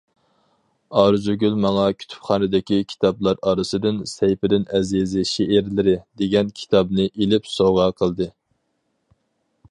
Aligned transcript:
ئارزۇگۈل 0.99 1.57
ماڭا 1.65 1.83
كۇتۇپخانىدىكى 1.97 2.79
كىتابلار 2.93 3.37
ئارىسىدىن‹‹ 3.51 3.99
سەيپىدىن 4.13 4.65
ئەزىزى 4.79 5.25
شېئىرلىرى›› 5.33 5.93
دېگەن 6.23 6.49
كىتابنى 6.61 7.07
ئېلىپ 7.11 7.51
سوۋغا 7.57 7.87
قىلدى. 8.01 8.29